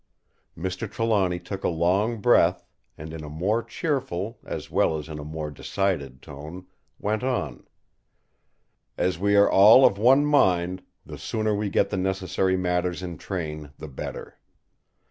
Mr. 0.57 0.91
Trelawny 0.91 1.37
took 1.37 1.63
a 1.63 1.67
long 1.69 2.21
breath, 2.21 2.65
and 2.97 3.13
in 3.13 3.23
a 3.23 3.29
more 3.29 3.61
cheerful, 3.61 4.39
as 4.43 4.71
well 4.71 4.97
as 4.97 5.07
in 5.07 5.19
a 5.19 5.23
more 5.23 5.51
decided 5.51 6.23
tone, 6.23 6.65
went 6.97 7.23
on: 7.23 7.67
"As 8.97 9.19
we 9.19 9.35
are 9.35 9.47
all 9.47 9.85
of 9.85 9.99
one 9.99 10.25
mind, 10.25 10.81
the 11.05 11.19
sooner 11.19 11.53
we 11.53 11.69
get 11.69 11.91
the 11.91 11.97
necessary 11.97 12.57
matters 12.57 13.03
in 13.03 13.19
train 13.19 13.73
the 13.77 13.87
better. 13.87 14.39